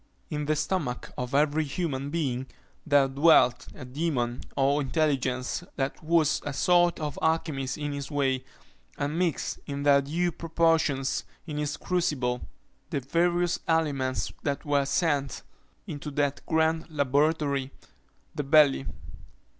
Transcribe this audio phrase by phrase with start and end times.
[0.31, 2.47] In the stomach of every human being
[2.87, 8.43] there dwelt a demon, or intelligence, that was a sort of alchymist in his way,
[8.97, 12.41] and mixed, in their due proportions, in his crucible,
[12.89, 15.43] the various aliments that were sent
[15.85, 17.69] into that grand laboratory,
[18.33, 18.87] the belly.